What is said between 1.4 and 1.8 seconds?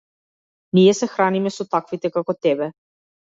со